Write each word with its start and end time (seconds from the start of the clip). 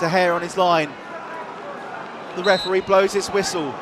De 0.00 0.08
Gea 0.08 0.34
on 0.34 0.40
his 0.40 0.56
line. 0.56 0.90
The 2.34 2.42
referee 2.42 2.80
blows 2.80 3.12
his 3.12 3.28
whistle. 3.28 3.74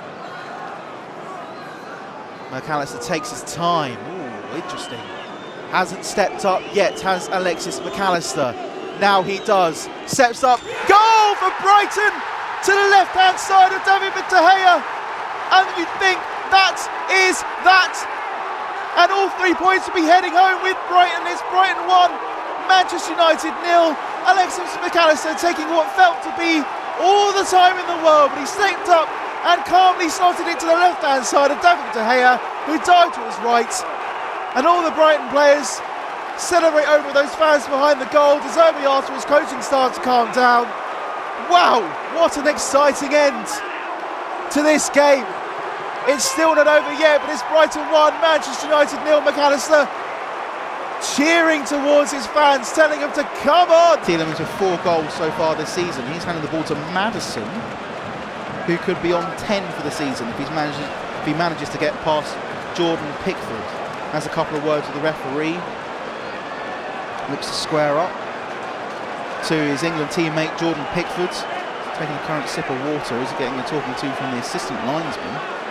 Mac 2.51 2.69
Allister 2.69 2.99
takes 2.99 3.31
his 3.31 3.43
time. 3.55 3.95
Ooh, 3.95 4.57
interesting. 4.57 4.99
Hasn't 5.71 6.05
stepped 6.05 6.45
up 6.45 6.63
yet, 6.75 6.99
has 7.01 7.29
Alexis 7.29 7.79
Mac 7.81 7.99
Allister. 8.01 8.51
Now 8.99 9.23
he 9.23 9.39
does. 9.47 9.89
Steps 10.07 10.43
up. 10.43 10.59
Goal 10.91 11.29
for 11.39 11.55
Brighton 11.63 12.11
to 12.67 12.73
the 12.75 12.89
left 12.91 13.15
hand 13.15 13.39
side 13.39 13.71
of 13.71 13.79
David 13.87 14.11
De 14.11 14.41
Gea. 14.43 14.83
And 15.55 15.67
you 15.79 15.87
think 16.03 16.19
that 16.51 16.83
is 17.31 17.39
that. 17.63 17.95
And 18.99 19.13
all 19.15 19.31
three 19.39 19.55
points 19.55 19.87
will 19.87 19.95
be 19.95 20.09
heading 20.09 20.35
home 20.35 20.59
with 20.67 20.75
Brighton. 20.91 21.31
It's 21.31 21.47
Brighton 21.55 21.87
1, 21.87 22.11
Manchester 22.67 23.15
United 23.15 23.55
nil. 23.63 23.95
Alexis 24.27 24.75
Mac 24.83 24.97
Allister 24.97 25.35
taking 25.39 25.69
what 25.71 25.87
felt 25.95 26.19
to 26.27 26.33
be 26.35 26.65
all 26.99 27.31
the 27.31 27.47
time 27.47 27.79
in 27.79 27.87
the 27.87 28.01
world, 28.03 28.35
but 28.35 28.43
he 28.43 28.49
stepped 28.49 28.89
up 28.91 29.07
and 29.47 29.63
calmly 29.65 30.11
slotted 30.11 30.47
it 30.51 30.59
to 30.59 30.67
the 30.67 30.75
left 30.75 31.03
hand 31.03 31.25
side 31.25 31.55
of 31.55 31.61
David 31.63 31.87
De 31.95 32.03
Gea, 32.03 32.39
who 32.67 32.75
dived 32.83 33.15
to 33.15 33.23
his 33.23 33.39
right. 33.47 33.71
And 34.59 34.67
all 34.67 34.83
the 34.83 34.95
Brighton 34.97 35.29
players 35.31 35.79
celebrate 36.37 36.89
over 36.91 37.13
those 37.15 37.35
fans 37.39 37.65
behind 37.71 38.01
the 38.01 38.11
goal. 38.11 38.43
De 38.43 38.51
Zerbi 38.51 38.83
after 38.83 39.15
his 39.15 39.25
coaching 39.25 39.63
staff 39.63 39.95
to 39.95 40.01
calm 40.03 40.33
down. 40.33 40.67
Wow, 41.47 41.87
what 42.19 42.37
an 42.37 42.49
exciting 42.49 43.15
end 43.15 43.47
to 44.51 44.63
this 44.63 44.91
game. 44.91 45.27
It's 46.11 46.25
still 46.25 46.55
not 46.57 46.67
over 46.67 46.93
yet, 46.99 47.21
but 47.21 47.31
it's 47.31 47.43
Brighton 47.53 47.85
1, 47.93 48.21
Manchester 48.21 48.67
United 48.67 48.99
nil. 49.05 49.21
Mac 49.21 49.37
Allister 49.37 49.87
cheering 51.03 51.65
towards 51.65 52.13
his 52.13 52.27
fans, 52.29 52.73
telling 52.73 53.01
them 53.01 53.13
to 53.15 53.25
come 53.43 53.71
on. 53.71 53.99
Tielemans 53.99 54.39
with 54.39 54.49
four 54.59 54.77
goals 54.85 55.13
so 55.15 55.31
far 55.33 55.55
this 55.55 55.71
season. 55.71 56.07
He's 56.13 56.25
handing 56.25 56.45
the 56.45 56.51
ball 56.51 56.65
to 56.65 56.75
Maddison, 56.95 57.49
who 58.67 58.77
could 58.79 59.01
be 59.03 59.13
on 59.13 59.25
10 59.39 59.73
for 59.73 59.83
the 59.83 59.91
season 59.91 60.29
if, 60.29 60.39
he's 60.39 60.51
managed, 60.51 60.79
if 61.21 61.27
he 61.27 61.35
manages 61.35 61.69
to 61.71 61.79
get 61.79 61.95
past 62.03 62.35
Jordan 62.77 63.13
Pickford. 63.23 63.67
Has 64.13 64.27
a 64.27 64.31
couple 64.31 64.57
of 64.57 64.65
words 64.65 64.87
with 64.87 64.97
the 64.97 65.03
referee. 65.03 65.59
Looks 67.31 67.47
to 67.47 67.55
square 67.55 67.99
up 67.99 68.13
to 69.47 69.55
his 69.55 69.83
England 69.83 70.11
teammate 70.11 70.57
Jordan 70.59 70.85
Pickford. 70.93 71.31
Taking 71.97 72.15
a 72.15 72.25
current 72.27 72.49
sip 72.49 72.71
of 72.71 72.79
water. 72.87 73.19
Is 73.21 73.31
he 73.31 73.39
getting 73.39 73.59
a 73.59 73.67
talking 73.67 73.95
to 73.95 74.15
from 74.17 74.31
the 74.33 74.39
assistant 74.39 74.79
linesman. 74.87 75.68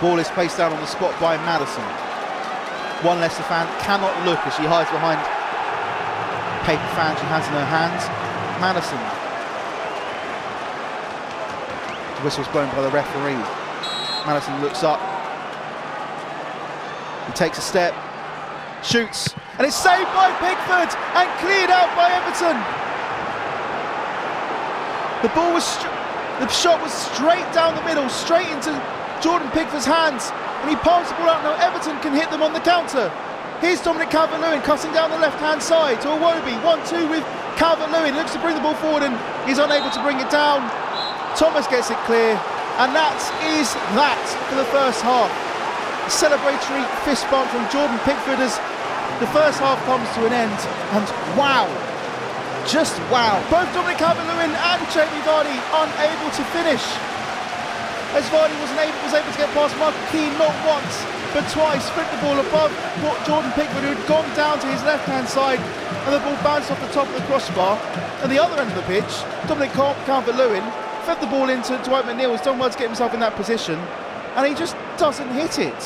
Ball 0.00 0.18
is 0.18 0.28
placed 0.28 0.56
down 0.56 0.72
on 0.72 0.80
the 0.80 0.86
spot 0.86 1.12
by 1.20 1.36
Maddison. 1.44 1.84
One 3.04 3.20
Leicester 3.20 3.42
fan 3.44 3.68
cannot 3.84 4.12
look 4.24 4.40
as 4.46 4.54
she 4.56 4.64
hides 4.64 4.90
behind 4.90 5.20
paper 6.64 6.88
fan 6.96 7.16
she 7.16 7.26
has 7.28 7.46
in 7.48 7.52
her 7.52 7.68
hands. 7.68 8.04
Maddison. 8.60 9.00
The 12.16 12.22
whistle's 12.24 12.48
blown 12.48 12.68
by 12.76 12.82
the 12.82 12.90
referee. 12.90 13.40
Maddison 14.24 14.60
looks 14.60 14.84
up. 14.84 15.00
He 17.26 17.32
takes 17.32 17.58
a 17.58 17.62
step, 17.62 17.94
shoots, 18.82 19.34
and 19.58 19.66
it's 19.66 19.76
saved 19.76 20.08
by 20.16 20.32
Pickford 20.40 20.92
and 21.16 21.28
cleared 21.40 21.70
out 21.70 21.88
by 21.96 22.08
Everton. 22.12 22.56
The 25.22 25.28
ball 25.34 25.52
was, 25.52 25.76
the 26.40 26.48
shot 26.48 26.80
was 26.80 26.92
straight 27.12 27.44
down 27.52 27.76
the 27.76 27.84
middle, 27.84 28.08
straight 28.08 28.48
into 28.48 28.72
Jordan 29.20 29.52
Pickford's 29.52 29.84
hands, 29.84 30.32
and 30.64 30.72
he 30.72 30.76
palms 30.80 31.12
the 31.12 31.14
ball 31.20 31.28
out. 31.28 31.44
Now 31.44 31.52
Everton 31.60 32.00
can 32.00 32.16
hit 32.16 32.32
them 32.32 32.40
on 32.40 32.56
the 32.56 32.64
counter. 32.64 33.12
Here's 33.60 33.84
Dominic 33.84 34.08
Calvert-Lewin 34.08 34.64
cutting 34.64 34.92
down 34.96 35.12
the 35.12 35.20
left-hand 35.20 35.60
side 35.60 36.00
to 36.00 36.08
Iwobi. 36.08 36.56
One-two 36.64 37.04
with 37.12 37.20
Calvert-Lewin. 37.60 38.16
Looks 38.16 38.32
to 38.32 38.40
bring 38.40 38.56
the 38.56 38.64
ball 38.64 38.72
forward 38.80 39.04
and 39.04 39.12
he's 39.44 39.60
unable 39.60 39.92
to 39.92 40.00
bring 40.00 40.16
it 40.16 40.32
down. 40.32 40.64
Thomas 41.36 41.68
gets 41.68 41.92
it 41.92 42.00
clear, 42.08 42.40
and 42.80 42.96
that 42.96 43.20
is 43.60 43.68
that 44.00 44.16
for 44.48 44.56
the 44.56 44.68
first 44.72 45.04
half. 45.04 45.28
A 45.28 46.08
celebratory 46.08 46.82
fist 47.04 47.28
bump 47.28 47.52
from 47.52 47.68
Jordan 47.68 48.00
Pickford 48.08 48.40
as 48.40 48.56
the 49.20 49.28
first 49.28 49.60
half 49.60 49.76
comes 49.84 50.08
to 50.16 50.24
an 50.24 50.32
end. 50.32 50.58
And 50.96 51.04
wow, 51.36 51.68
just 52.70 52.94
wow. 53.10 53.34
Both 53.50 53.66
Dominic 53.74 53.98
Calvert-Lewin 53.98 54.54
and 54.54 54.80
Jamie 54.94 55.22
Vardy 55.26 55.58
unable 55.74 56.30
to 56.38 56.42
finish 56.54 56.82
as 58.14 58.22
Vardy 58.30 58.54
was 58.62 58.70
able, 58.78 58.94
was 59.02 59.14
able 59.14 59.30
to 59.30 59.38
get 59.38 59.50
past 59.54 59.74
Michael 59.78 59.98
Keane 60.14 60.30
not 60.38 60.54
once 60.62 61.02
but 61.34 61.46
twice, 61.50 61.88
flipped 61.90 62.10
the 62.10 62.22
ball 62.22 62.38
above 62.38 62.70
Jordan 63.26 63.50
Pickford 63.52 63.82
who 63.82 63.94
had 63.94 64.06
gone 64.06 64.26
down 64.34 64.58
to 64.58 64.66
his 64.66 64.82
left 64.82 65.06
hand 65.06 65.28
side 65.28 65.58
and 65.58 66.14
the 66.14 66.18
ball 66.22 66.38
bounced 66.42 66.70
off 66.70 66.80
the 66.80 66.90
top 66.94 67.06
of 67.06 67.14
the 67.14 67.26
crossbar. 67.26 67.76
At 68.22 68.30
the 68.30 68.38
other 68.38 68.60
end 68.60 68.70
of 68.70 68.76
the 68.76 68.86
pitch, 68.86 69.22
Dominic 69.46 69.70
Calvert-Lewin 69.72 70.62
fed 71.06 71.20
the 71.20 71.26
ball 71.26 71.48
into 71.48 71.74
Dwight 71.82 72.04
McNeil 72.04 72.34
as 72.34 72.42
Don 72.42 72.58
Woods 72.58 72.74
get 72.74 72.86
himself 72.86 73.14
in 73.14 73.20
that 73.20 73.34
position 73.34 73.78
and 74.34 74.46
he 74.46 74.54
just 74.54 74.76
doesn't 74.96 75.30
hit 75.30 75.58
it. 75.58 75.80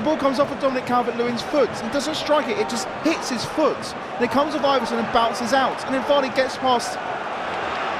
The 0.00 0.06
ball 0.06 0.16
comes 0.16 0.40
off 0.40 0.50
of 0.50 0.58
Dominic 0.60 0.86
Calvert-Lewin's 0.86 1.42
foot. 1.42 1.68
He 1.78 1.88
doesn't 1.90 2.14
strike 2.14 2.48
it, 2.48 2.56
it 2.56 2.70
just 2.70 2.88
hits 3.04 3.28
his 3.28 3.44
foot. 3.44 3.76
And 4.16 4.24
it 4.24 4.30
comes 4.30 4.54
off 4.54 4.62
Iversen 4.62 4.96
and 4.96 5.12
bounces 5.12 5.52
out. 5.52 5.84
And 5.84 5.94
then 5.94 6.00
Vardy 6.04 6.34
gets 6.34 6.56
past 6.56 6.96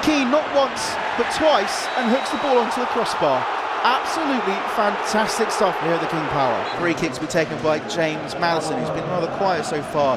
Keane 0.03 0.31
not 0.31 0.49
once 0.57 0.97
but 1.21 1.29
twice 1.37 1.85
and 2.01 2.09
hooks 2.09 2.31
the 2.31 2.39
ball 2.39 2.57
onto 2.57 2.81
the 2.81 2.87
crossbar. 2.87 3.45
Absolutely 3.85 4.57
fantastic 4.73 5.51
stuff 5.51 5.79
here 5.83 5.93
at 5.93 6.01
the 6.01 6.07
King 6.09 6.25
Power. 6.33 6.57
Free 6.81 6.95
kicks 6.95 7.19
be 7.19 7.27
taken 7.27 7.61
by 7.63 7.81
James 7.87 8.33
Maddison, 8.41 8.81
who's 8.81 8.89
been 8.97 9.05
rather 9.13 9.29
quiet 9.37 9.67
so 9.67 9.83
far 9.93 10.17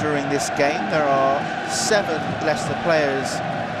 during 0.00 0.26
this 0.30 0.48
game. 0.56 0.80
There 0.88 1.04
are 1.04 1.68
seven 1.68 2.16
Leicester 2.48 2.80
players 2.82 3.28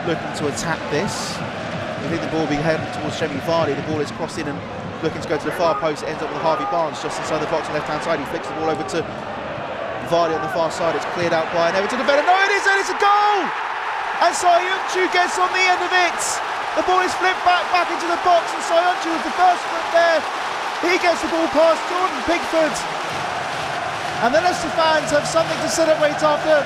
looking 0.04 0.28
to 0.44 0.52
attack 0.52 0.78
this. 0.90 1.38
I 1.40 2.08
think 2.10 2.20
the 2.20 2.28
ball 2.28 2.46
being 2.46 2.60
headed 2.60 2.84
towards 3.00 3.18
Jamie 3.18 3.40
Vardy. 3.48 3.74
The 3.74 3.90
ball 3.90 4.00
is 4.00 4.10
crossing 4.10 4.46
and 4.46 4.60
looking 5.02 5.22
to 5.22 5.28
go 5.28 5.38
to 5.38 5.46
the 5.46 5.54
far 5.54 5.78
post. 5.78 6.02
It 6.02 6.10
ends 6.10 6.22
up 6.22 6.30
with 6.30 6.42
Harvey 6.42 6.66
Barnes 6.70 6.98
just 7.02 7.18
inside 7.18 7.38
the 7.38 7.50
box 7.50 7.70
on 7.70 7.74
the 7.74 7.78
left 7.78 7.90
hand 7.90 8.02
side. 8.02 8.18
He 8.18 8.26
flicks 8.30 8.46
the 8.50 8.56
ball 8.58 8.70
over 8.70 8.82
to 8.96 9.00
Vardy 10.10 10.34
on 10.34 10.42
the 10.42 10.52
far 10.56 10.72
side. 10.72 10.96
It's 10.96 11.06
cleared 11.14 11.36
out 11.36 11.46
by 11.54 11.70
an 11.70 11.78
Everton 11.78 12.00
defender. 12.00 12.24
No, 12.24 12.36
it 12.48 12.52
isn't. 12.58 12.76
It's 12.82 12.90
a 12.90 12.98
goal. 12.98 13.38
And 14.24 14.32
Soyuncu 14.34 15.06
gets 15.14 15.38
on 15.38 15.50
the 15.54 15.62
end 15.62 15.82
of 15.84 15.92
it. 15.94 16.20
The 16.74 16.84
ball 16.86 17.02
is 17.02 17.14
flipped 17.18 17.42
back 17.46 17.62
back 17.70 17.86
into 17.90 18.06
the 18.10 18.18
box, 18.26 18.50
and 18.54 18.62
Soyuncu 18.66 19.14
was 19.14 19.24
the 19.26 19.34
first 19.38 19.62
foot 19.70 19.86
there. 19.94 20.18
He 20.82 20.94
gets 20.98 21.22
the 21.22 21.30
ball 21.30 21.46
past 21.54 21.78
Jordan 21.90 22.22
Pickford. 22.26 22.74
And 24.26 24.34
the 24.34 24.42
Leicester 24.42 24.70
fans 24.74 25.14
have 25.14 25.26
something 25.26 25.58
to 25.62 25.70
celebrate 25.70 26.18
after 26.18 26.62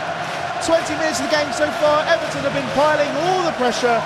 20 0.64 0.96
minutes 0.96 1.20
of 1.20 1.28
the 1.28 1.34
game 1.36 1.52
so 1.52 1.68
far. 1.84 2.04
Everton 2.08 2.44
have 2.48 2.56
been 2.56 2.72
piling 2.72 3.12
all 3.28 3.44
the 3.44 3.52
pressure. 3.60 4.00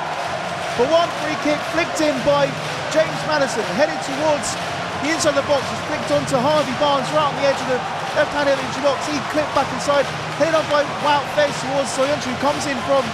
But 0.75 0.91
one 0.91 1.09
free 1.23 1.39
kick 1.47 1.61
flicked 1.71 2.03
in 2.03 2.15
by 2.27 2.51
James 2.97 3.21
Maddison 3.29 3.61
headed 3.77 4.01
towards 4.09 4.57
the 5.05 5.13
inside 5.13 5.37
of 5.37 5.45
the 5.45 5.49
box, 5.53 5.61
is 5.69 5.83
flicked 5.85 6.09
onto 6.09 6.41
Harvey 6.41 6.73
Barnes 6.81 7.05
right 7.13 7.29
on 7.29 7.37
the 7.37 7.45
edge 7.45 7.61
of 7.61 7.69
the 7.69 7.81
left-hand 8.17 8.49
edge 8.49 8.57
of 8.57 8.73
the 8.73 8.89
box. 8.89 9.05
He 9.05 9.21
clipped 9.37 9.53
back 9.53 9.69
inside, 9.77 10.09
headed 10.41 10.57
on 10.57 10.65
by 10.73 10.81
Wout 11.05 11.29
Faes 11.37 11.53
towards 11.61 11.93
Soyuncu, 11.93 12.33
who 12.33 12.41
comes 12.41 12.65
in 12.65 12.81
from 12.89 13.05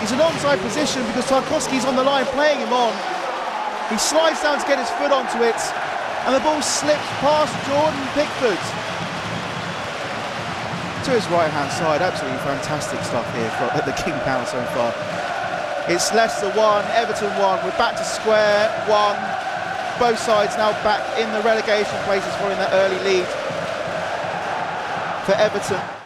He's 0.00 0.16
an 0.16 0.22
onside 0.24 0.62
position 0.62 1.04
because 1.10 1.26
Tarkowski's 1.26 1.84
on 1.84 1.96
the 1.96 2.06
line 2.06 2.24
playing 2.32 2.62
him 2.62 2.72
on. 2.72 2.94
He 3.90 3.98
slides 3.98 4.40
down 4.40 4.56
to 4.56 4.64
get 4.64 4.78
his 4.78 4.88
foot 4.96 5.10
onto 5.10 5.42
it, 5.42 5.58
and 6.24 6.32
the 6.32 6.40
ball 6.40 6.62
slips 6.62 7.04
past 7.20 7.52
Jordan 7.68 8.00
Pickford. 8.16 8.62
To 11.04 11.10
his 11.12 11.26
right 11.34 11.50
hand 11.50 11.68
side, 11.76 12.00
absolutely 12.00 12.38
fantastic 12.46 13.02
stuff 13.02 13.26
here 13.34 13.50
for, 13.58 13.68
at 13.76 13.84
the 13.84 13.96
King 14.00 14.14
Power 14.22 14.46
so 14.46 14.62
far. 14.72 15.17
It's 15.90 16.12
Leicester 16.12 16.50
1, 16.50 16.84
Everton 16.92 17.30
1. 17.40 17.64
We're 17.64 17.70
back 17.78 17.96
to 17.96 18.04
square 18.04 18.68
1. 18.88 19.98
Both 19.98 20.18
sides 20.18 20.54
now 20.58 20.72
back 20.84 21.00
in 21.18 21.32
the 21.32 21.40
relegation 21.40 21.96
places 22.04 22.30
following 22.34 22.58
that 22.58 22.74
early 22.74 22.98
lead 23.04 23.26
for 25.24 25.32
Everton. 25.32 25.97